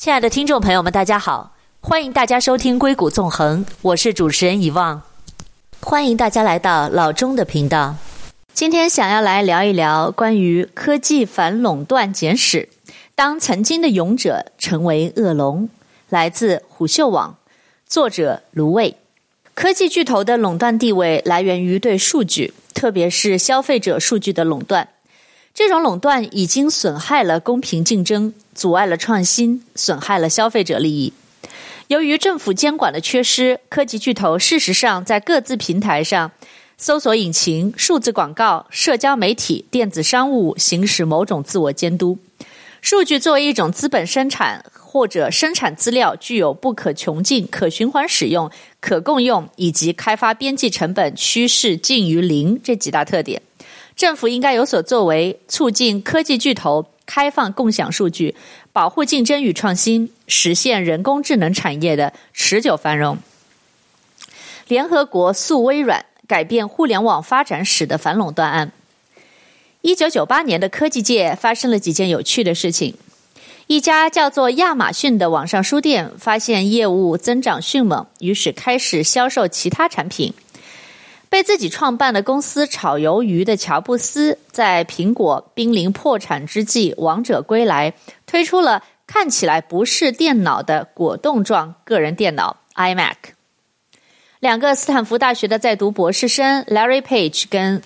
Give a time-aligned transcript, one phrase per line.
[0.00, 5.02] 亲爱的听众朋友们，大家好，欢迎大家收听《硅谷纵横》，我是主持人遗忘，
[5.82, 7.94] 欢迎大家来到老钟的频道。
[8.54, 12.70] 今天想要来聊一聊关于科技反垄断简史，
[13.14, 15.68] 当曾经的勇者成为恶龙，
[16.08, 17.36] 来自虎嗅网，
[17.84, 18.96] 作者卢卫。
[19.52, 24.88] 科技巨头的垄断地位来源于对数据，特别是消费者数据的垄断。
[25.60, 31.12] 这种垄断已经损害了公平竞争，阻碍了创新，损害了消费者利益。
[31.88, 36.32] 由于政府监管的缺失，科技巨头事实上在各自平台上，
[36.78, 42.16] 搜索引擎、数字广告、社交媒体、电子商务行使某种自我监督。
[42.80, 53.42] 数据作为一种资本生产或者生产资料，具有不可穷尽、可循环使用、可共用以及开发边际成本趋势近于零这几大特点。
[54.00, 58.34] 政府应该有所作为，促进科技巨头开放共享数据，
[58.72, 63.18] 保护竞争与创新，实现人工智能产业的持久繁荣。
[64.68, 68.72] 联合国诉微软改变互联网发展史的反垄断案。
[69.82, 72.94] 一九九八年的科技界发生了几件有趣的事情。
[73.66, 80.32] 一家叫做亚马逊的网上书店发现业务增长迅猛，于是开始销售其他产品。
[81.30, 87.94] 被自己创办的公司炒鱿鱼的乔布斯，在苹果濒临破产之际，王者归来，
[88.26, 93.14] 推出了看起来不是电脑的果冻状个人电脑 iMac。
[94.40, 97.80] 两个斯坦福大学的在读博士生 Larry Page 跟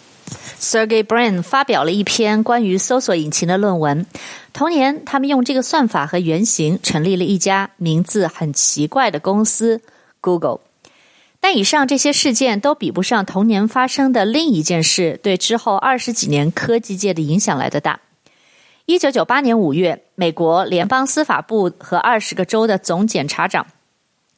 [0.59, 4.07] Sergey Brin 发表了一篇关于搜索引擎的论文。
[4.55, 9.83] 同年，他们用这个算法和原型，成立了一家名字很奇怪的公司
[10.23, 10.61] Google。
[11.45, 18.01] 但以上这些事件都比不上同年发生的另一件事，对之后二十几年科技界的影响来得大。
[18.87, 23.67] 一九九八年五月，美国联邦司法部和二十个州的总检察长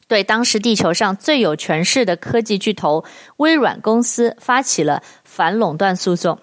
[0.09, 3.05] 对当时地球上最有权势的科技巨头
[3.37, 6.37] 微软公司发起了反垄断诉讼。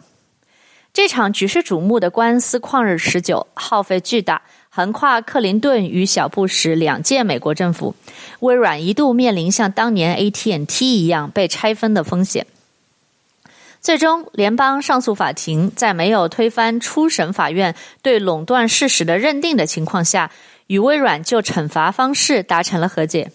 [0.94, 4.41] 这场举世瞩目的官司旷日持久，耗费巨大。
[4.77, 7.95] 横跨克林顿与小布什两届美国政府，
[8.41, 12.45] 微软一度面临像当年 AT&T 一样被拆分的风险。
[13.81, 20.33] 最终，联邦上诉法庭在没有推翻初审法院对垄断事实的认定的情况下，
[20.67, 23.31] 与微软就惩罚方式达成了和解。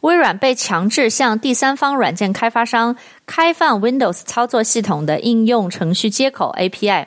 [0.00, 7.04] 微软被强制向第三方软件开发商开放 Windows 操作系统的应用程序接口 API。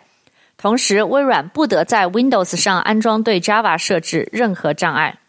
[0.64, 5.20] 同时，微软不得在 Windows 上安装对 Java 设置任何障碍。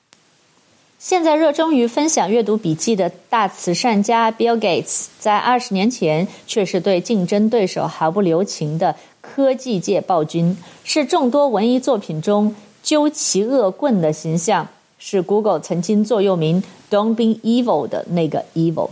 [1.00, 14.68] 现在热衷于分享阅读笔记的大慈善家 Bill Gates，在二十年前却是对竞争对手毫不留情的科技界暴君，是众多文艺作品中纠其恶棍的形象，
[15.00, 18.90] 是 Google 曾经座右铭 “Don't be evil” 的那个 evil。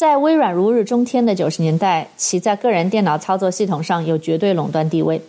[0.00, 5.20] 在微软如日中天的九十年代，其在个人电脑操作系统上有绝对垄断地位。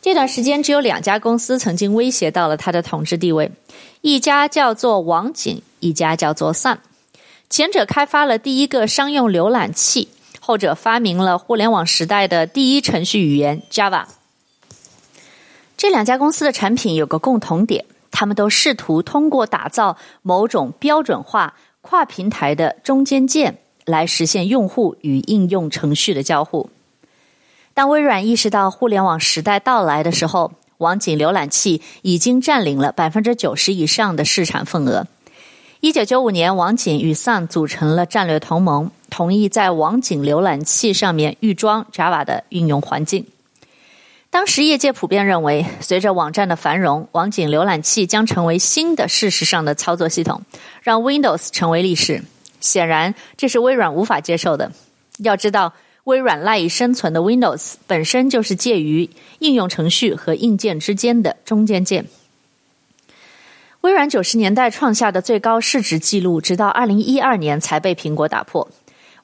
[0.00, 3.50] 这段时间，只有两家公司曾经威胁到了它的统治地位，
[4.02, 6.78] 一家叫做网景，一家叫做 Sun。
[7.50, 10.06] 前者开发了第一个商用浏览器，
[10.38, 14.04] 后者发明了互联网时代的第一程序语言 Java。
[15.76, 23.58] 这两家公司的产品有个共同点，他们都试图通过打造某种标准化跨平台的中间件。
[23.84, 26.70] 来实现用户与应用程序的交互。
[27.74, 35.06] 当微软意识到互联网时代到来的时候，网景浏览器已经占领了百分之九十以上的市场份额。
[35.80, 43.26] 一九九五年，网景与 Sun 组成了战略同盟，同意在网景浏览器上面预装 Java 的应用环境。
[44.30, 50.42] 当时业界普遍认为，随着网站的繁荣，网景浏览器将成为新的事实上的操作系统，
[50.82, 52.24] 让 Windows 成为历史。
[52.64, 54.72] 显然，这是微软无法接受的。
[55.18, 55.74] 要知道，
[56.04, 62.06] 微软赖以生存的 Windows 本身就是介于应用程序和硬件之间的中间件。
[63.82, 68.66] 微软九十年代创下的最高市值记录，直到二零一二年才被苹果打破。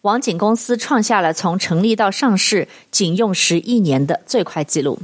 [0.02, 4.98] 网景公司创下了从成立到上市仅用时一年的最快记录。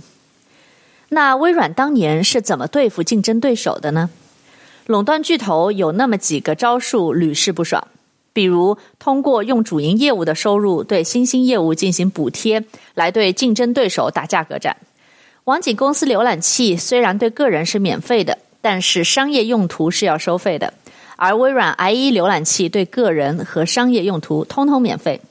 [1.08, 4.10] 那微软当年是怎么对付竞争对手的呢？
[4.86, 7.88] 垄断巨头有那么几个招数屡试不爽。
[8.36, 12.62] 比如，通过用主营业务的收入对新兴业务进行补贴，
[12.92, 14.76] 来对竞争对手打价格战。
[15.44, 20.74] 网景公司浏览器虽然对个人是免费的，但是商业用途是要收费的。
[21.16, 25.22] 而微软 IE 浏览器对个人和商业用途通通免费。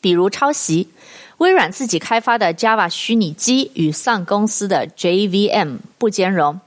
[0.00, 0.88] 比如抄袭，
[1.36, 6.58] 微软自己开发的 Java 虚拟机与 Sun 公司的 JVM 不兼容。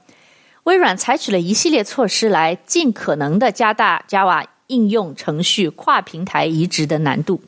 [0.62, 7.40] 微软采取了一系列措施来尽可能的加大 Java 应用程序跨平台移植的难度。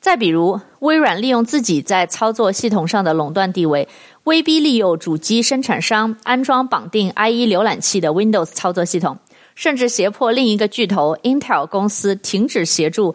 [0.00, 3.86] 再比如，微软利用自己在操作系统上的垄断地位，
[4.24, 9.18] 威逼利诱主机生产商安装绑定 IE 浏览器的 Windows 操作系统，
[9.54, 13.14] 甚至胁迫另一个巨头 Intel 公司停止协助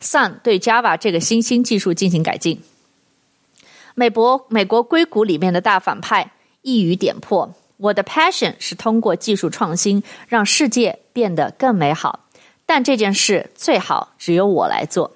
[0.00, 2.60] Sun 对 Java 这个新兴技术进行改进。
[3.96, 6.30] 美国美国硅谷里面的大反派
[6.62, 7.52] 一语点破。
[7.76, 12.20] 我的 passion 是通过技术创新让世界变得更美好，
[12.72, 15.10] 但这件事最好只有我来做。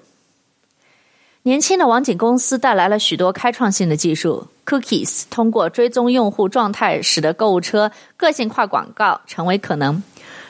[1.43, 10.03] 年轻的网景公司带来了许多开创性的技术，Cookies 通过追踪用户状态，使得购物车个性化广告成为可能。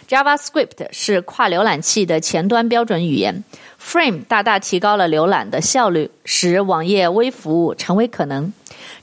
[0.10, 3.44] JavaScript 是跨浏览器的前端标准语言
[3.80, 8.52] ，Frame 大大提高了浏览的效率，使网页微服务成为可能。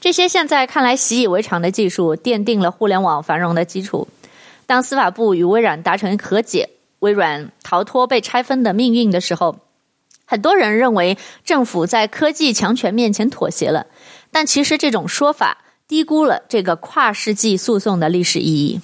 [0.01, 4.09] 这些现在看来习以为常的技术，奠定了互联网繁荣的基础。
[4.67, 6.69] 当司法部与微软达成和解，
[7.03, 9.59] 微软逃脱被拆分的命运的时候，
[10.25, 13.87] 很多人认为政府在科技强权面前妥协了。
[14.31, 15.59] 但其实这种说法
[15.89, 18.81] 低估了这个跨世纪诉讼的历史意义。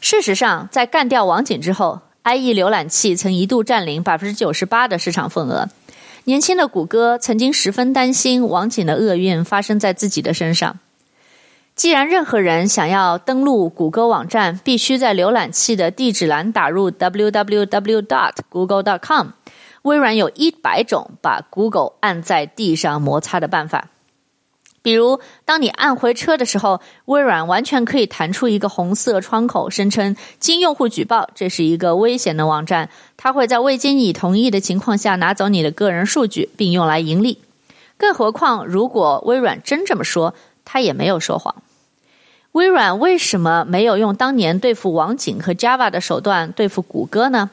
[0.00, 5.68] 事实上，在干掉网景之后，IE 浏览器曾一度占领百分之九十八的市场份额。
[6.22, 10.78] 年轻的谷歌曾经十分担心网景的厄运发生在自己的身上。
[11.76, 18.00] 既然任何人想要登录谷歌网站，必须在浏览器的地址栏打入 www.
[18.02, 18.84] dot google.
[18.84, 19.30] dot com
[19.82, 23.88] 微软有一百种把 Google 按在地上摩擦的办法。
[24.82, 37.38] 比如，当你按回车的时候，微软完全可以弹出一个红色窗口，声称经用户举报，这是一个危险的网站，它会在未经你同意的情况下拿走你的个人数据，并用来盈利。
[37.98, 40.34] 更何况，如果微软真这么说，
[40.64, 41.56] 它也没有说谎。
[42.54, 47.50] 微软为什么没有用当年对付网景和 Java 的手段对付谷歌呢？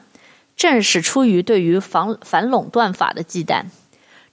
[0.56, 3.64] 正是出于对于反反垄断法的忌惮。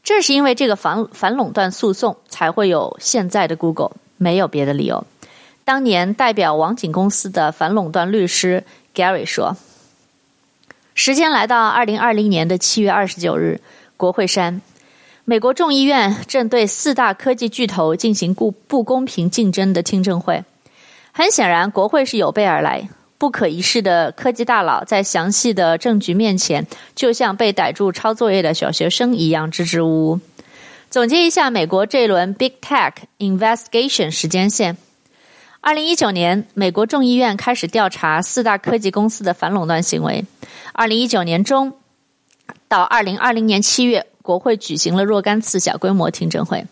[0.04, 5.08] 正是因为这个反反垄断诉讼，才会有现在的 Google，没有别的理由。
[5.66, 8.64] 当年代表网景公司的反垄断律师
[8.94, 9.58] Gary 说
[10.94, 13.60] ：“时间来到二零二零年的七月二十九日，
[13.98, 14.62] 国会山，
[15.26, 20.44] 美国众议院正对四大科技巨头进行不不公平竞争的听证会。
[21.20, 22.88] 很显然，国会是有备而来。”
[23.20, 30.20] 不可一世的科技大佬在详细的证据面前，就像被逮住抄作业的小学生一样支支吾吾。
[30.90, 34.78] 总结一下美国这一轮 Big Tech Investigation 时间线：
[35.60, 40.24] 二零一九年，美国众议院开始调查四大科技公司的反垄断行为；
[40.72, 41.74] 二零一九年中
[42.70, 46.66] 到二零二零年七月，国会举行了若干次小规模听证会。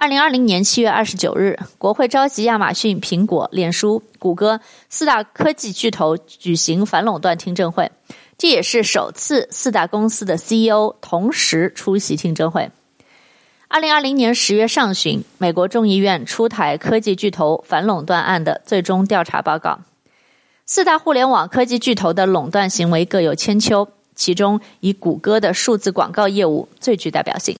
[0.00, 4.58] 二零二零年七月二十九日，国会召集亚马逊、苹果、脸书、谷歌
[4.88, 7.92] 四大科技巨头举行反垄断听证会，
[8.38, 12.70] 这也是首次四大公司的 CEO 同时出席听证会。
[13.68, 19.80] 二零二零年十月上旬，美国众议院出台科技巨头反垄断案的最终调查报告。
[20.64, 27.59] 四大互联网科技巨头的垄断行为各有千秋，其中以谷歌的数字广告业务最具代表性。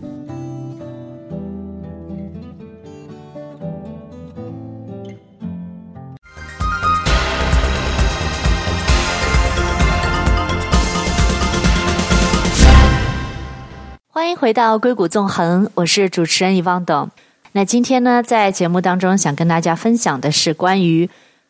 [14.41, 17.09] 回到硅谷纵横，我是主持人 Yvonne。
[17.51, 21.07] 那今天呢，在节目当中想跟大家分享的是关于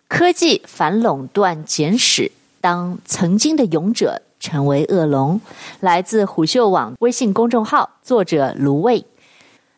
[0.09, 5.39] 科技反垄断简史，当曾经的勇者成为恶龙，
[5.79, 9.05] 来自虎嗅网微信公众号作者卢卫。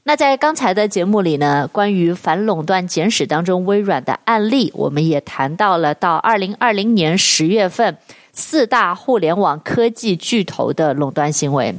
[0.06, 7.96] 那在刚才的节目里呢，关于反垄断简史当中微软的案例，我们也谈到了到二零二零年十月份。
[8.34, 11.74] 四大互联网科技巨头的垄断行为，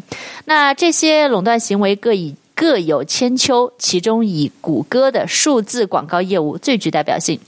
[0.44, 7.40] 那这些垄断行为各以各有千秋，其中以谷歌的数字广告业务最具代表性。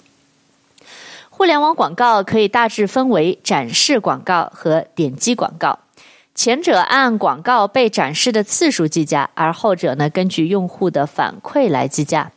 [1.31, 5.79] 互联网广告可以大致分为展示广告和点击广告，
[6.35, 12.33] 前者按广告被展示的次数计价，而后者呢，根据用户的反馈来计价。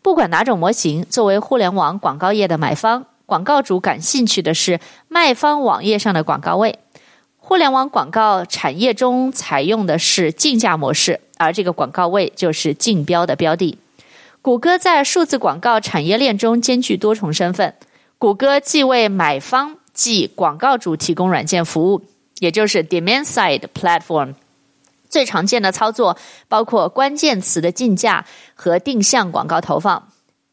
[0.00, 3.04] 不管哪种模型，作为互联网广告业的买方。
[3.26, 6.78] 广告主感兴趣的是卖方网页上的广告位，
[7.36, 13.78] 互联网广告产业中采用的是竞价模式，而这个广告位就是竞标的标的。
[14.42, 17.74] 谷歌在数字广告产业链中兼具多重身份。
[18.18, 22.02] 谷歌既为买方即广告主提供软件服务，
[22.40, 24.34] 也就是 Demand Side Platform。
[25.08, 30.08] 最常见的操作包括关键词的竞价和定向广告投放，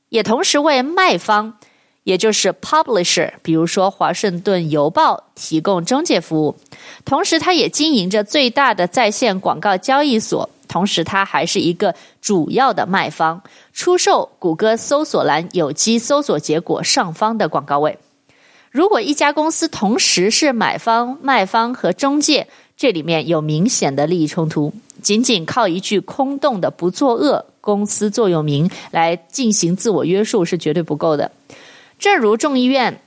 [0.09, 1.57] 也同时为卖方。
[2.03, 6.55] 也就是 publisher，比如说华盛顿邮报提供中介服务，
[7.05, 17.97] 同时它也经营着最大的在线广告交易所，同时它还是一个主要的卖方，出售谷歌搜索栏有机搜索结果上方的广告位。
[18.71, 31.29] 如果一家公司同时是买方、卖方和中介，这里面有明显的利益冲突，仅仅靠一句空洞的不作恶公司座右铭来进行自我约束是绝对不够的。
[32.01, 32.99] 正如众议院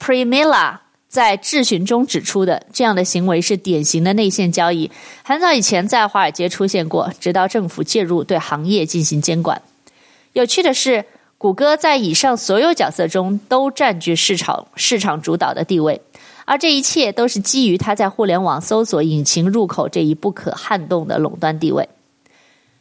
[0.00, 4.90] Pramila 在质询中指出的，这样的行为是典型的内线交易，
[5.22, 9.62] 很早以前在华尔街出现过，直到政府介入对行业进行监管。
[10.32, 11.04] 有趣的是，
[11.38, 16.02] 谷歌在以上所有角色中都占据市场市场主导的地位，
[16.46, 21.88] 而这一切都是基于它在互联网搜索引擎入口这一不可撼动的垄断地位。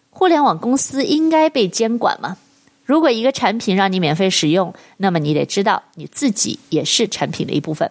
[0.09, 2.37] 互联网公司应该被监管吗？
[2.85, 7.89] 如果一个产品让你免费使用，那么你得知道你自己也是产品的一部分。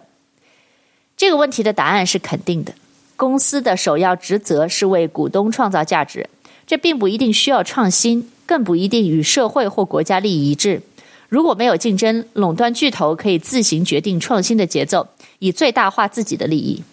[1.17, 2.73] 这个问题的答案是肯定的。
[3.15, 6.29] 公司的首要职责是为股东创造价值，
[6.67, 10.81] 这并不一定需要创新，更不一定与社会或国家利益一致。
[11.29, 15.07] 如果没有竞争，垄断巨头可以自行决定创新的节奏，
[15.39, 16.83] 以最大化自己的利益。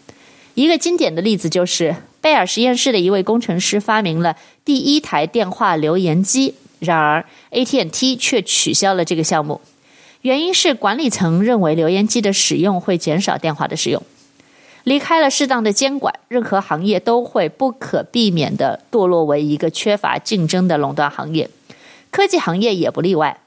[0.54, 6.54] 一个经典的例子就是贝尔实验室的一位工程师发明了第一台电话留言机。
[6.80, 9.60] 然而，AT&T 却取消了这个项目，
[10.22, 14.02] 原因是管理层认为留言机的使用会减少电话的使用。
[14.84, 21.48] 离开了适当的监管，任何行业都会不可避免地堕落为一个缺乏竞争的垄断行业，
[22.10, 23.38] 科技行业也不例外。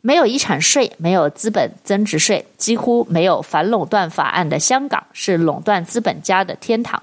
[0.00, 7.02] 没有遗产税，没有资本增值税，几乎没有反垄断法案的香港是垄断资本家的天堂。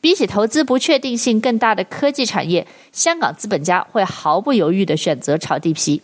[0.00, 6.00] 比起投资不确定性更大的科技产业，香港资本家会毫不犹豫地选择炒地皮。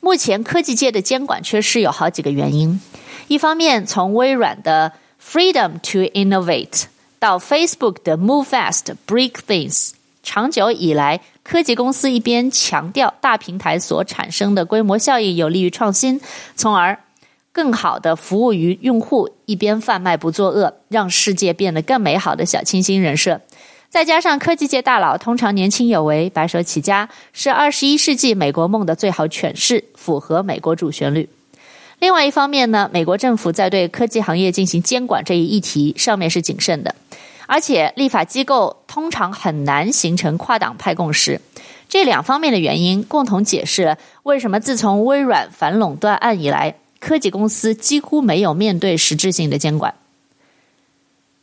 [0.00, 2.80] 目前科技界的监管缺失有好几个原因：
[3.26, 6.84] 一方面，从微软的 “Freedom to Innovate”
[7.18, 16.20] 到 Facebook 的 “Move Fast, Break Things”，长久以来，科技公司一边强调大平台所产生的规模效应有利于创新，
[16.54, 16.96] 从而
[17.56, 23.40] 更好的服务于用户，一边贩卖不作恶，让世界变得更美好的小清新人设，
[23.88, 31.26] 再加上科技界大佬通常年轻有为、白手起家，是二十一世纪美国梦的最好诠释，符合美国主旋律。
[31.98, 36.94] 另外一方面呢，美国政府在对科技行业进行监管这一议题上面是谨慎的，
[37.46, 41.40] 而且立法机构通常很难形成跨党派共识。
[41.88, 46.74] 这两方面的原因共同解释了为什么自从微软反垄断案以来。
[47.06, 49.94] 科技公司几乎没有面对实质性的监管，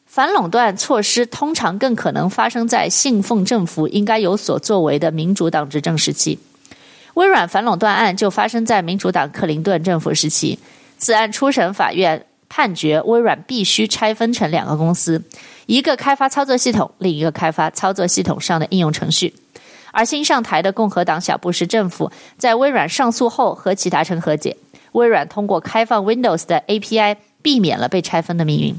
[0.05, 6.37] 反垄断措施通常更可能发生在信奉政府应该有所作为的民主党执政时期。
[7.13, 10.59] 微软反垄断案就发生在民主党克林顿政府时期。
[10.97, 15.23] 此案初审法院判决微软必须拆分成两个公司，
[15.67, 19.33] 一个开发操作系统，另一个开发操作系统上的应用程序。
[19.93, 24.57] 而新上台的共和党小布什政府在微软上诉后和其达成和解。
[24.93, 28.75] 微软通过开放 Windows 的 API，避免了被拆分的命运。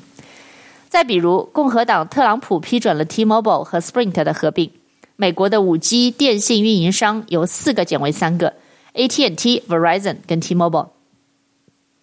[0.88, 4.70] 再比如，共和党特朗普批准了 T-Mobile 和 Sprint 的合并，
[5.16, 8.54] 美国的五 G 电信运营商由四个减为三个
[8.94, 10.88] ：AT&T、Verizon 跟 T-Mobile。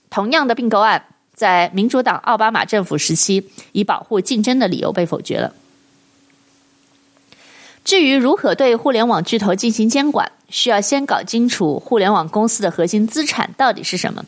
[0.10, 5.54] 同样的并购案，在民主党奥巴马政府时期，以保护竞争的理由被否决了。
[7.92, 14.24] 至于如何对互联网巨头进行监管，需要先搞清楚互联网公司的核心资产到底是什么。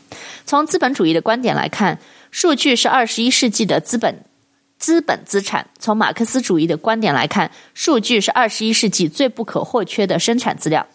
[0.46, 1.98] 从资本主义的观点来看，
[2.29, 4.25] 数据是二十一世纪的资本
[4.77, 10.86] 资本资产；从马克思主义的观点来看，数据是二十一世纪最不可或缺的生产资料。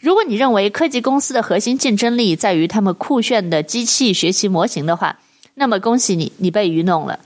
[0.00, 5.18] 如果你认为科技公司的核心竞争力在于他们酷炫的机器学习模型的话，
[5.56, 7.20] 那么恭喜你，你被愚弄了。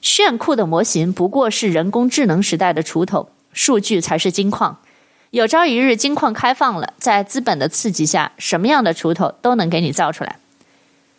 [0.00, 3.30] 炫酷的模型不过是人工智能时代的锄头。
[3.54, 4.76] 数据才是金矿，
[5.30, 10.36] 有朝一日金矿开放了，在资本的刺激下，什么样的锄头都能给你造出来。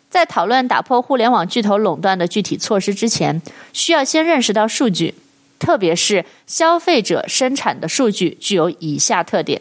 [0.08, 5.14] 在讨论打破互联网巨头垄断的具体措施之前，需要先认识到数据，
[5.58, 9.60] 特别是消费者生产的数据具有以下特点：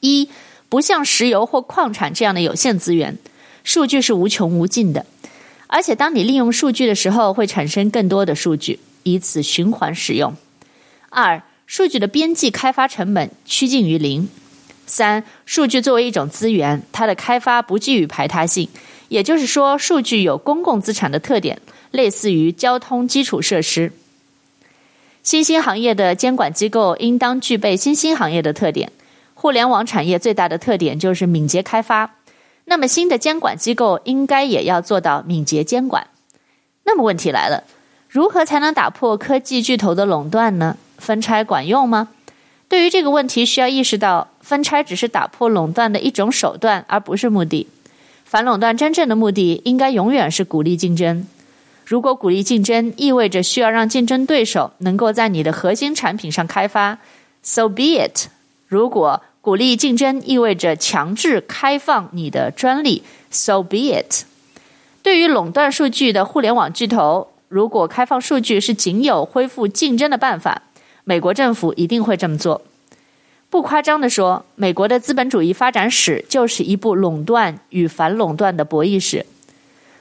[0.00, 0.30] 一，
[0.68, 3.18] 不像石油或矿产这样的有限资源，
[3.62, 5.02] 数据是无穷无尽的；
[5.66, 10.34] 而且当你利用数据的时候，会产生更多的数据，以此循环使用。
[11.10, 14.28] 二、数据的边际开发成本趋近于零。
[14.86, 18.68] 三、数据作为一种资源，它的开发不具有排他性，
[19.08, 23.92] 也就是说，数据有公共资产的特点，类似于交通基础设施。
[25.24, 28.92] 新兴行业的监管机构应当具备新兴行业的特点。
[29.34, 32.14] 互联网产业最大的特点就是敏捷开发，
[32.66, 36.06] 那么新的监管机构应该也要做到敏捷监管。
[36.84, 37.64] 那么问题来了，
[38.08, 40.76] 如何才能打破科技巨头的垄断呢？
[40.98, 42.08] 分拆管用吗？
[42.68, 47.68] 对于这个问题，需要意识到，分拆只是打破垄断的一种手段，而不是目的。
[48.24, 51.26] 反垄断真正的目的，应该永远是鼓励竞争。
[51.84, 56.98] 如果鼓励竞争意味着需要让竞争对手能够在你的核心产品上开发
[57.42, 58.26] ，so be it。
[58.66, 64.24] 如果鼓励竞争意味着强制开放你的专利，so be it。
[65.04, 70.62] 对于垄断数据的互联网巨头，如果开放数据是仅有恢复竞争的办法，
[71.08, 72.62] 美国政府一定会这么做。
[73.48, 79.24] 不夸张地说，美国的资本主义发展史就是一部垄断与反垄断的博弈史。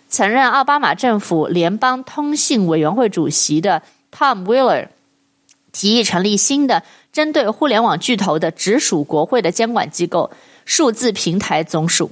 [0.09, 4.87] 曾任奥巴马政府联邦通信委员会主席的 Tom Wheeler
[5.71, 6.81] 提议成立新的
[7.13, 10.31] 针对互联网巨头的直属国会的监管机构——
[10.65, 12.09] 数字平台总署。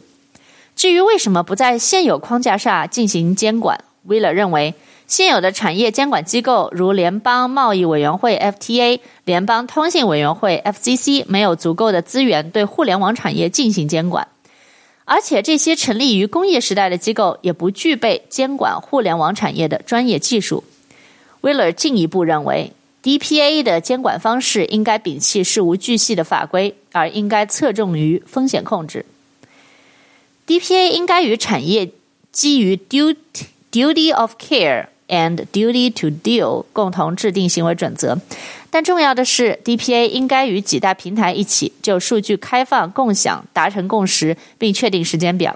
[0.75, 4.75] 至于为什么不在现有框架下进行监管，Wheeler 认为，
[5.07, 14.27] 现有的产业监管机构如联邦贸易委员会 （FTA）、联邦通信委员会 （FCC） 没有足够的资源对互联网产业进行监管。
[15.05, 20.63] 而且，这些成立于工业时代的机构也不具备监管互联网产业的专业技术。
[21.41, 22.71] 威勒进一步认为
[23.03, 29.05] ，DPA 的监管方式应该摒弃事无巨细的法规，而应该侧重于风险控制。
[30.47, 31.91] DPA 应该与产业
[32.31, 33.15] 基于 duty
[33.71, 38.19] duty of care and duty to deal 共同制定行为准则。
[38.71, 45.55] 但重要的是，DPA 应该与几大平台一起就数据开放共享达成共识，并确定时间表。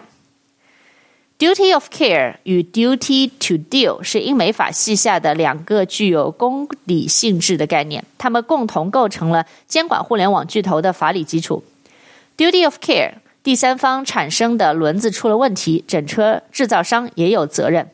[1.39, 11.63] Duty of care 与 Duty to deal 是英美法系下的两个具有公理性质的概念，它们共同构成了监管互联网巨头的法理基础。
[12.37, 17.89] Duty of care，第三方产生的轮子出了问题，整车制造商也有责任。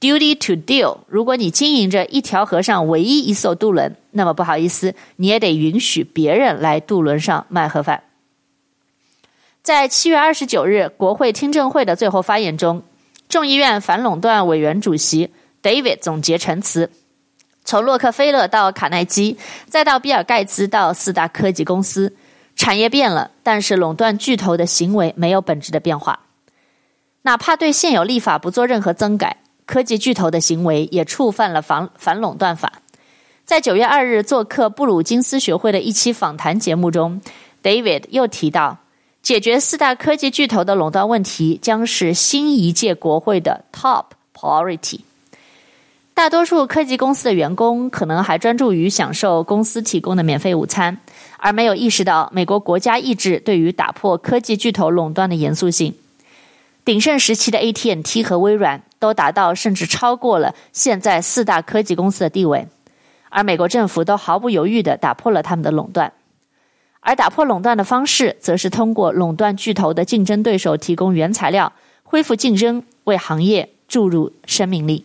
[0.00, 8.02] Duty to deal，如果你经营着一条河上唯一一艘渡轮，那么不好意思，你也得允许别人来渡轮上卖盒饭。
[9.62, 12.82] 在七月二十九日国会听证会的最后发言中，
[13.28, 15.30] 众议院反垄断委员主席
[15.62, 16.90] David 总结陈词：
[17.62, 19.36] 从洛克菲勒到卡耐基，
[19.66, 22.16] 再到比尔盖茨到四大科技公司，
[22.56, 26.20] 产业变了，但是垄断巨头的行为没有本质的变化，
[27.22, 29.36] 哪怕对现有立法不做任何增改。
[29.70, 32.72] 科技巨头的行为也触犯了反反垄断法。
[33.44, 37.20] 在九月二日做客布鲁金斯学会的一期访谈节目中
[37.62, 38.78] ，David 又提到，
[39.22, 44.06] 解决四大科技巨头的垄断问题将是新一届国会的 top
[44.36, 45.02] priority。
[46.14, 50.98] 大多数科技公司的员工可能还专注于享受公司提供的免费午餐，
[51.38, 55.94] 而没有意识到美国国家意志对于打破科技巨头垄断的严肃性。
[56.84, 62.66] 鼎盛时期的 AT&T 和微软都达到甚至超过了现在四大科技公司的地位，
[63.28, 66.12] 而美国政府都毫不犹豫地打破了他们的垄断。
[67.00, 75.04] 而打破垄断的方式，则是通过垄断巨头的竞争对手提供原材料，恢复竞争，为行业注入生命力。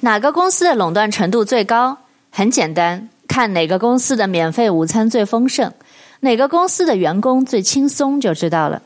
[0.00, 1.98] 哪个公司的垄断程度最高？
[2.30, 5.72] 很简单，看哪个公司的免费午餐最丰盛，
[6.20, 8.82] 哪个公司的员工最轻松就知道了。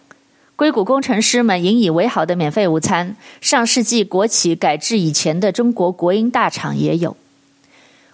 [0.57, 7.17] 硅谷工程师们引以为豪的免费午餐，上世纪国企改制以前的中国国营大厂也有。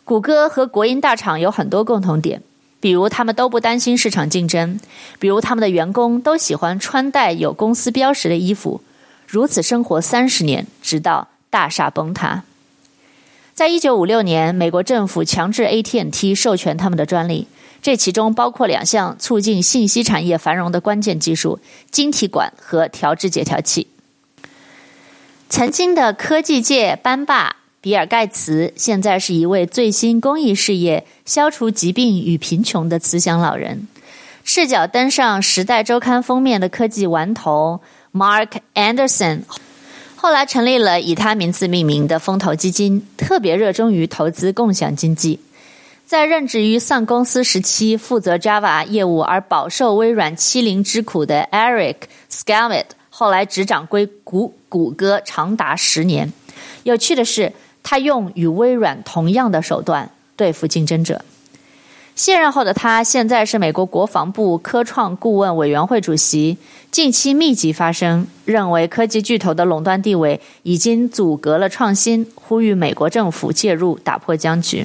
[0.05, 2.42] 谷歌和国营大厂有很多共同点，
[2.81, 4.81] 比如他们都不担心市场竞争，
[5.18, 8.81] 比如他们的员工都喜欢穿戴有公司标识的衣服，
[9.26, 12.44] 如此生活三十年，直到大厦崩塌。
[13.53, 17.46] 在一九五六年，美国政府强制 AT&T 授权他们的专利。
[17.83, 21.59] 这其中包括两项促进信息产业繁荣的关键技术：
[21.90, 23.87] 晶体管和调制解调器。
[25.49, 33.88] 曾经的科技界班霸比尔·盖茨，现在是一位最新公益事业——消除疾病与贫穷的慈祥老人。
[34.45, 37.81] 赤脚登上《时代周刊》封面的科技顽童
[38.12, 39.40] Mark Anderson，
[40.16, 45.40] 后来成立了以他名字命名的风投基金，特别热衷于投资共享经济。
[46.11, 51.94] 在任职于 Sun 公司时期，负责 Java 业务而饱受微软欺凌之苦的 Eric
[52.29, 56.33] Schmidt 后来执掌硅谷谷歌长达十年。
[56.83, 57.53] 有趣的是，
[57.85, 61.25] 他用与微软同样的手段对付竞争者。
[62.16, 66.59] 卸任后的他，现在是美国国防部科创顾问委员会主席。
[66.90, 74.85] 近期密集发声，认为科技巨头的垄断地位已经阻隔了创新，呼吁美国政府介入打破僵局。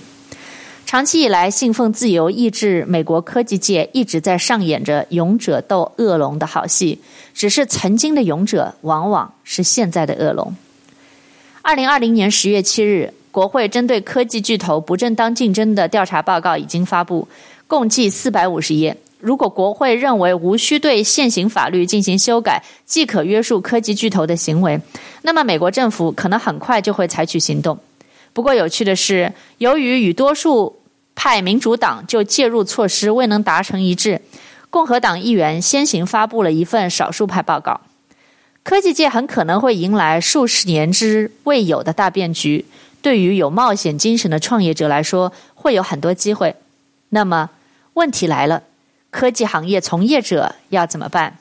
[0.85, 6.99] 长期以来，信奉自由意志，美国科技界一直在上演着勇者斗恶龙的好戏。
[7.33, 10.55] 只是曾经的勇者，往往是现在的恶龙。
[11.63, 17.27] 二零二零年十月七日，国会针对科技巨头不正当竞争的调查报告已经发布，
[17.67, 18.95] 共计四百五十页。
[19.19, 24.79] 如果国会认为无需对现行法律进行修改，即可约束科技巨头的行为，
[25.23, 27.75] 那么美国政府可能很快就会采取行动。
[28.35, 30.81] 不过有趣的是，由于与多数
[31.15, 34.19] 派民主党就介入措施未能达成一致，
[34.69, 37.79] 共和党议员先行发布了一份少数派报告。
[38.61, 42.65] 科技界很可能会迎来数十年之未有的大变局，
[43.01, 46.57] 对于有冒险精神的创业者来说，会有很多机会。
[47.11, 47.51] 那么
[47.93, 48.63] 问题来了。
[49.11, 51.37] 科技行业从业者要怎么办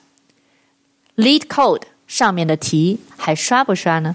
[1.16, 4.14] ？LeetCode 上面的题还刷不刷呢？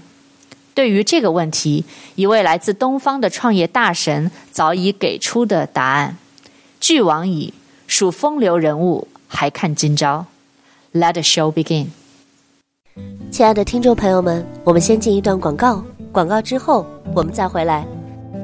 [0.80, 6.16] 对于这个问题，一位来自东方的创业大神早已给出的答案：
[6.80, 7.52] 俱往矣，
[7.86, 10.24] 属风流人物，还看今朝。
[10.94, 11.88] Let the show begin。
[13.30, 17.86] 亲爱的听众朋友们，我们先进一段广告，广告之后我们再回来。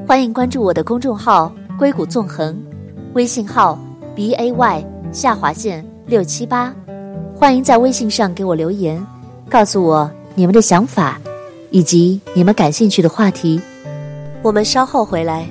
[0.07, 2.55] 欢迎关注我的公众号“硅谷纵横”，
[3.15, 3.79] 微信号
[4.15, 4.85] b a y。
[5.11, 6.71] 下划线六七八，
[7.35, 9.03] 欢迎在微信上给我留言，
[9.49, 11.19] 告诉我你们的想法，
[11.69, 13.61] 以及你们感兴趣的话题。
[14.41, 15.47] 我们稍后回来。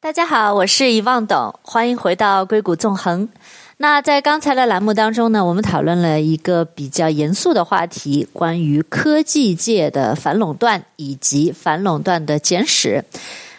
[0.00, 3.28] 大家好，我是遗忘董，欢迎回到硅谷纵横。
[3.84, 13.04] 那在刚才的栏目当中呢，我们讨论了一个比较严肃的话题，关于科技界的反垄断以及反垄断的简史。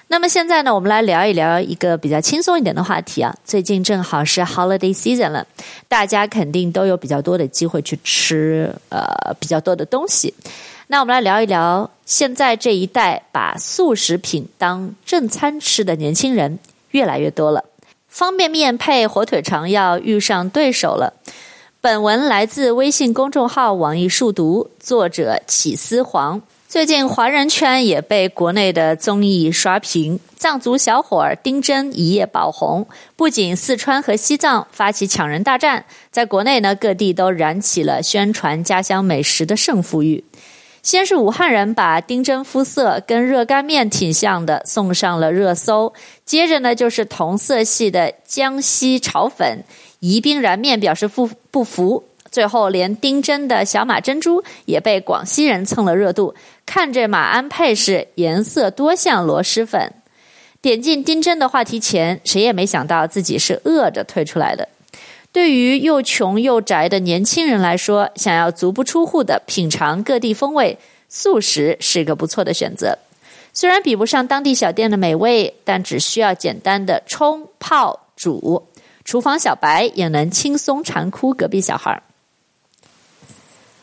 [0.08, 3.36] 那么现在呢，我们来聊一聊一个比较轻松一点的话题啊。
[3.46, 5.46] 最近正好是 Holiday Season 了，
[5.88, 9.06] 大家肯定都有比较多的机会去吃呃
[9.40, 10.34] 比较多的东西。
[10.88, 16.58] 那我们来聊一聊，现在这一代把速食品当正餐吃的年轻人
[16.90, 17.64] 越来越多了。
[18.16, 21.16] 方便面配火腿肠要遇上对手了。
[21.82, 26.42] 本文来自微信公众号“网易数读”，作者起司黄。
[26.70, 40.24] 最近华人圈也被国内的综艺刷屏，藏族小伙丁真一夜爆红，不仅四川和西藏发起抢人大战，在国内呢各地都燃起了宣传家乡美食的胜负欲。
[40.86, 45.92] 先是武汉人把丁真肤色跟热干面挺像的送上了热搜，
[46.26, 49.64] 接着呢就是同色系的江西炒粉
[50.00, 56.36] 宜宾燃面表示不不服，最后连丁真的小马珍珠也被广西人蹭了热度，
[56.68, 59.92] 看这马鞍配饰颜色多像螺蛳粉。
[60.62, 64.70] 点进丁真的话题前，谁也没想到自己是饿着退出来的。
[65.36, 72.98] 对于又穷又宅的年轻人来说，想要足不出户的品尝各地风味，速食是个不错的选择。
[73.52, 78.66] 虽然比不上当地小店的美味，但只需要简单的冲、泡、煮，
[79.04, 82.02] 厨房小白也能轻松馋哭隔壁小孩。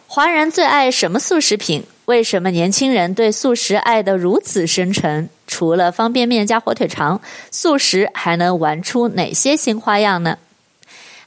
[0.07, 1.85] 华人最爱什么速食品？
[2.07, 5.29] 为什么年轻人对速食爱得如此深沉？
[5.47, 10.39] 除了方便面加火腿肠，速食还能玩出哪些新花样呢？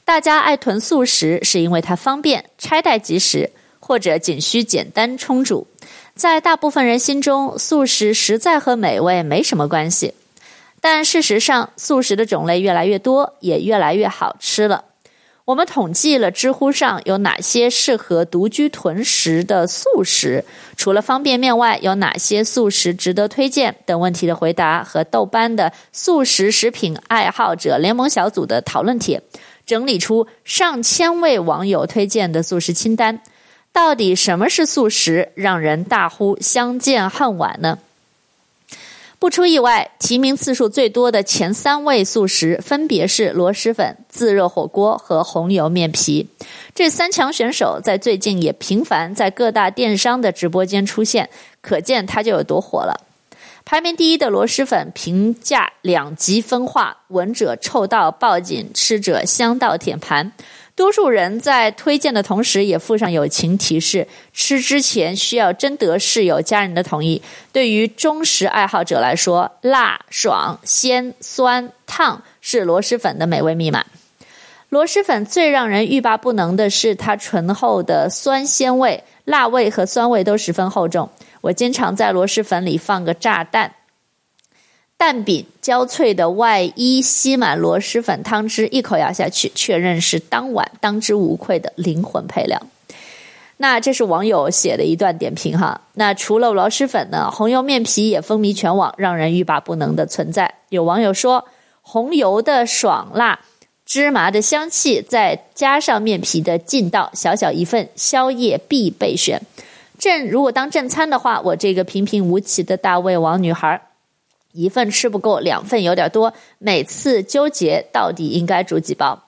[0.06, 5.66] 大家爱囤速食，是因为它方便、拆袋即食，或者仅需简单冲煮。
[6.14, 10.14] 在大部分人心中，速食实在和美味没什么关系。
[10.80, 14.84] 但事实上，速食的种类越来越多，也越来越好吃了。
[15.46, 20.46] 我们统计了知乎上有哪些适合独居囤食的速食，
[20.78, 29.20] 除了方便面外，有哪些速食值得推荐等问题的回答，和豆瓣的速食食品爱好者联盟小组的讨论帖。
[29.66, 33.22] 整理出上千位网友推荐的速食清单，
[33.74, 37.80] 到底什么是速食，让人大呼相见恨晚呢？
[39.18, 46.28] 不出意外，提名次数最多的前三位速食分别是螺蛳粉、自热火锅和红油面皮。
[46.76, 51.30] 这三强选手在最近也频繁在各大电商的直播间出现，
[51.62, 53.05] 可见它就有多火了。
[53.66, 60.32] 排名第一的螺蛳粉评价两极分化，闻者臭到报警，吃者香到舔盘。
[60.76, 67.20] 多数人在推荐的同时，也附上友情提示：吃之前需要征得室友、家人的同意。
[67.52, 73.84] 对于忠实爱好者来说，辣、爽、鲜、酸、烫是螺蛳粉的美味密码。
[74.70, 81.10] 螺蛳粉最让人欲罢不能的是它醇厚的酸鲜味，辣味和酸味都十分厚重。
[81.46, 83.76] 我经常在螺蛳粉里放个炸蛋。
[84.98, 92.60] 蛋饼焦脆的外衣吸满螺蛳粉汤汁，一口咬下去，确认是当晚当之无愧的灵魂配料。
[93.58, 95.82] 那这是网友写的一段点评哈。
[95.94, 100.56] 那除了螺蛳粉呢，红油面皮也风靡全网，让人欲罢不能的存在。
[100.70, 101.46] 有网友说，
[101.82, 103.42] 红油的爽辣，
[103.86, 109.40] 芝麻的香气，再加上面皮的劲道，小小一份，宵夜必备选。
[109.98, 113.82] 正如果当正餐的话，我这个平平无奇的大胃王女孩。
[114.52, 119.24] 一份吃不够，两份有点多，每次纠结到底应该煮几包。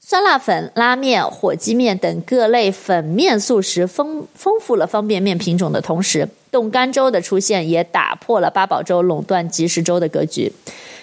[0.00, 10.52] 酸辣粉、拉面、火鸡面等各类粉面素食丰丰富了方便面品种的同时，冻干粥的出现也打破了八宝粥垄断即食粥的格局。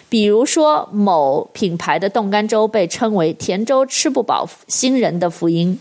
[0.09, 5.79] 比如说，某品牌的冻干粥被称为“甜粥吃不饱新人的福音”。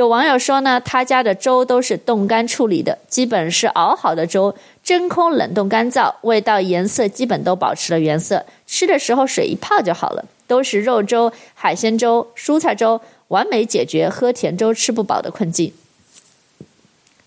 [0.00, 4.54] 有网友说呢，他家的粥都是冻干处理的，基本是熬好的粥。
[4.82, 8.46] 真空冷冻干燥，味道颜色基本都保持了原色。
[8.66, 15.70] 吃的时候水一泡就好了，都是肉粥、海鲜粥、蔬菜粥，完美解决喝甜粥吃不饱的困境。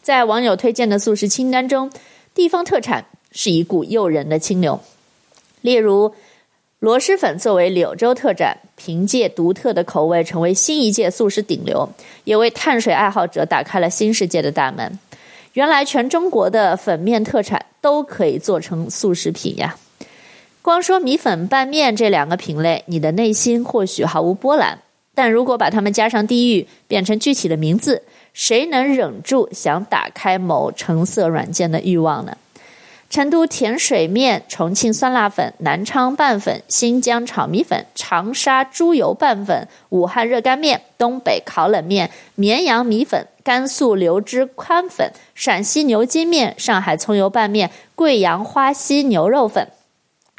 [0.02, 1.92] 在网友推荐的素食清单中，
[2.34, 4.82] 地方特产是一股诱人的清流。
[5.62, 6.16] 例如，
[6.84, 11.88] 螺蛳粉作为柳州特产，凭借独特的口味成为新一届素食顶流，
[12.26, 15.00] 也为碳水爱好者打开了新世界的大门。
[15.54, 19.78] 原来全中国的粉面特产都可以做成速食品呀！
[20.62, 24.78] 光说米粉拌面这两个品类，你的内心或许毫无波澜，
[25.16, 32.36] 但如果把它们加上地域，变成具体的名字，谁能忍住想打开某橙色软件的欲望呢？
[33.14, 49.68] 成都甜水面、重庆酸辣粉、南昌拌粉、新疆炒米粉、长沙猪油拌粉、武汉热干面、东北烤冷面、绵阳米粉、甘肃流汁宽粉、陕西牛筋面、上海葱油拌面、贵阳花溪牛肉粉，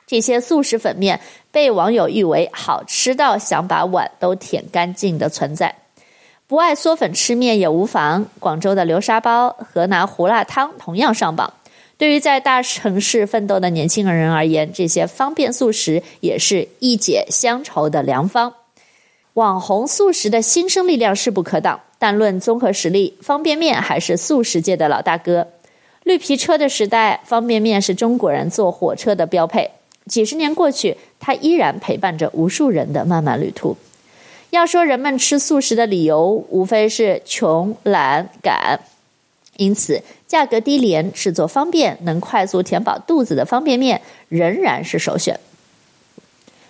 [0.04, 1.20] 这些速食粉面
[1.52, 5.72] 被网友誉为好吃到想把碗都舔干净的存在。
[6.48, 11.54] 不爱嗦粉吃面也无妨，广州的流沙包、河南胡辣汤同样上榜。
[11.96, 18.52] 对于在大城市奋斗的年轻人而言，这些方便速食也是一解乡愁的良方。
[19.34, 25.48] 网红速食的新生力量势不可挡，但论综合实力，方便面还是速食界的老大哥。
[26.02, 29.70] 绿皮车的时代，方便面是中国人坐火车的标配。
[30.06, 33.76] 几十年过去，它依然陪伴着无数人的漫漫旅途。
[34.50, 38.78] 要说人们吃速食的理由，无非是穷、懒、赶。
[39.56, 45.38] 因此，价格低廉、制作方便、能快速填饱肚子的方便面仍然是首选。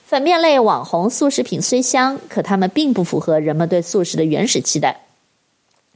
[0.04, 5.00] 粉面类网红速食品虽香，可它们并不符合人们对速食的原始期待。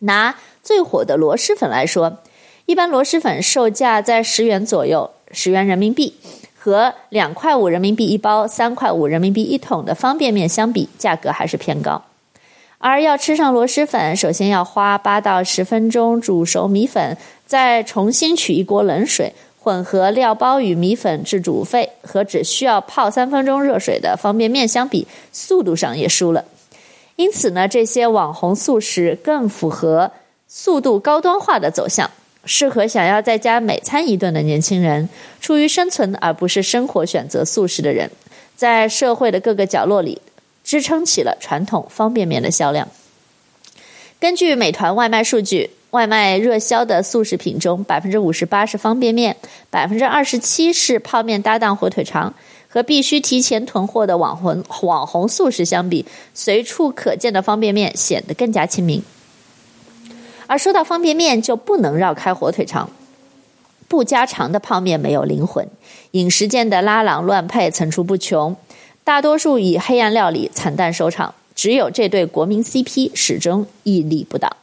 [0.00, 2.18] 拿最火的螺蛳粉来说，
[2.66, 6.14] 一般螺蛳粉售价在十元左右，十元人民币，
[6.58, 12.02] 和两块五人民币一包、三块五人民币一桶的方便面相比，价格还是偏高。
[12.78, 26.44] 而要吃上螺蛳粉，首先要花八到十分钟煮熟米粉，再重新取一锅冷水，混合料包与米粉至煮沸，和只需要泡三分钟热水的方便面相比，速度上也输了。
[27.16, 30.12] 因此呢，这些网红速食更符合
[30.46, 32.08] 速度高端化的走向，
[32.44, 35.08] 适合想要在家美餐一顿的年轻人，
[35.40, 38.08] 出于生存而不是生活选择速食的人，
[38.54, 40.22] 在社会的各个角落里。
[40.68, 42.86] 支撑起了传统方便面的销量。
[44.20, 49.34] 根据美团外卖数据，外卖热销的速食品中，百分之五十八是方便面，
[49.70, 52.34] 百分之二十七是泡面搭档火腿肠。
[52.70, 56.04] 和必须提前囤货的网红网红速食相比，
[56.34, 59.02] 随处可见的方便面显得更加亲民。
[60.46, 62.90] 而说到方便面，就不能绕开火腿肠。
[63.88, 65.66] 不加肠的泡面没有灵魂，
[66.10, 68.54] 饮食界的拉郎乱配层出不穷。
[69.08, 74.54] 大多数以黑暗料理惨淡收场，只有这对国民 CP 始终屹立不倒。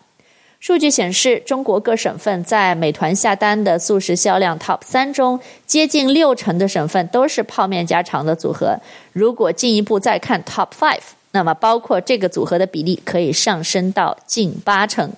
[0.60, 8.80] 数据显示，中国各省份在美团下单的速食销量 TOP 三中，接近六成的省份都是泡面加肠的组合。
[9.14, 15.12] 如果进一步再看 TOP five，那么包括这个组合的比例可以上升到近八成。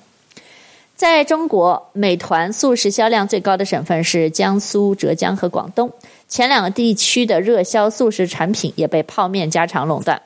[0.95, 5.91] 在中国，美团速食销量最高的省份是江苏、浙江和广东。
[6.27, 10.21] 前两个地区的热销速食产品也被泡面加长垄断。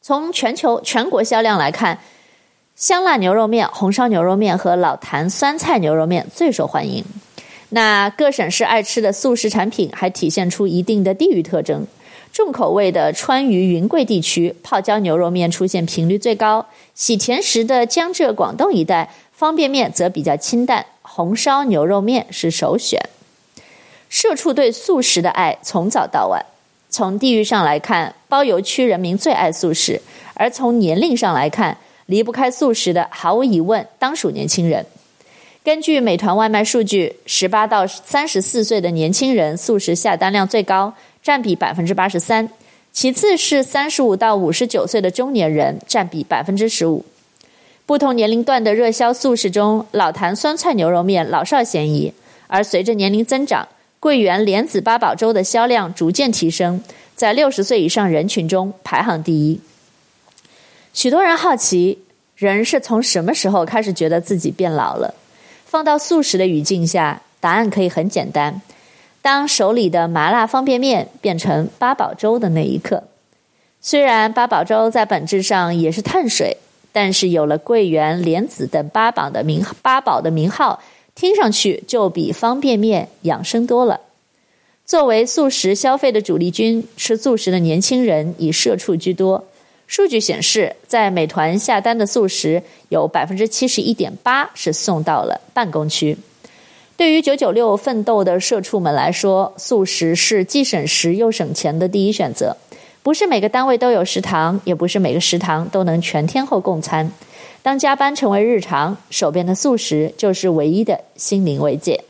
[0.00, 1.98] 从全球全国销量来看，
[2.76, 7.04] 香辣牛肉面、红烧牛肉面和老坛酸菜牛肉面最受欢迎。
[7.70, 11.84] 那各省市爱吃的速食产品还体现出一定的地域特征。
[12.32, 23.00] 重口味的川渝云贵地区，泡椒牛肉面出现频率最高；喜甜食的江浙广东一带，方便面则比较清淡，红烧牛肉面是首选。
[24.16, 26.42] 社畜对素食的爱从早到晚。
[26.88, 30.00] 从地域上来看，包邮区人民最爱素食；
[30.32, 31.76] 而从年龄上来看，
[32.06, 34.86] 离不开素食的，毫无疑问当属年轻人。
[35.62, 40.94] 根据美团外卖数据，十八到三十四岁的年轻人素食下单量最高。
[41.22, 42.48] 占比百分之八十三，
[42.94, 47.04] 其次是三十五到五十九岁的中年人，占比百分之十五。
[47.84, 52.14] 不同年龄段的热销素食中，老坛酸菜牛肉面老少咸宜，
[52.46, 56.82] 而随着年龄增长，桂圆莲子八宝粥的销量逐渐提升，
[57.14, 59.60] 在六十岁以上人群中排行第一。
[60.92, 61.98] 许多人好奇，
[62.36, 65.14] 人是从什么时候开始觉得自己变老了？
[65.64, 68.60] 放到素食的语境下，答案可以很简单。
[69.20, 73.02] 当手里的麻辣方便面变成八宝粥的那一刻，
[73.80, 76.56] 虽然八宝粥在本质上也是碳水，
[76.92, 80.80] 但是有了桂圆、莲子等八宝的名八宝的名号，
[81.16, 84.02] 听上去就比方便面养生多了。
[84.84, 89.46] 作为素食消费的主力军，吃素食的年轻人以社畜居多。
[89.86, 96.18] 数据显示，在美团下单的素食有百分之七十一点八是送到了办公区。
[96.98, 102.58] 对于九九六奋斗的社畜们来说，素食是既省时又省钱的第一选择。
[103.02, 107.10] 不是每个单位都有食堂，也不是每个食堂都能全天候供餐。
[107.66, 112.00] 当加班成为日常，手边的素食就是唯一的心灵慰藉。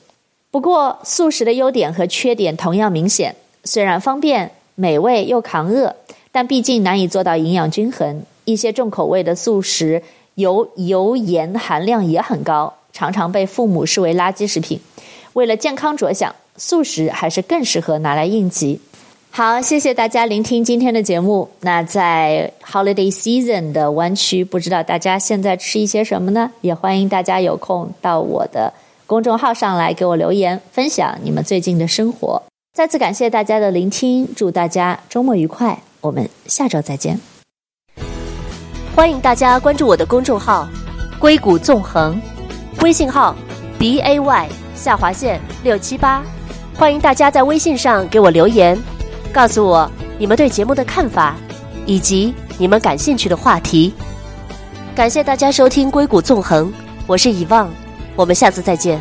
[0.51, 3.35] 不过，素食的优点和缺点同样明显。
[3.65, 5.97] 虽然方便、美味又抗饿，
[6.31, 8.23] 但毕竟难以做到营养均衡。
[8.45, 10.03] 一些重口味的素食
[10.35, 12.75] 油油盐含量也很高。
[12.93, 14.79] 常常被父母视为垃圾食品，
[15.33, 18.79] 为了健康着想，素食还是更适合拿来应急。
[19.37, 21.47] 好，谢谢大家聆听今天的节目。
[21.61, 26.51] 那在 Holiday Season 的湾区，不知道大家现在吃一些什么呢？
[26.63, 28.73] 也欢迎大家有空到我的
[29.05, 32.43] 公众号上来给我留言，分享你们最近的生活。
[32.73, 37.21] 再次感谢大家的聆听，祝大家周末愉快，我们下周再见。
[38.95, 40.67] 欢迎大家关注我的公众号
[41.21, 42.19] “硅谷纵横”。
[42.81, 43.37] 微信号
[43.79, 46.25] b a y 下划线六七八，
[46.75, 48.83] 欢迎大家在微信上给我留言，
[49.37, 51.37] 告诉我你们对节目的看法，
[51.85, 53.93] 以及你们感兴趣的话题。
[54.95, 56.73] 感谢大家收听《硅谷纵横》，
[57.07, 57.69] 我是遗忘，
[58.15, 58.99] 我们下次再见。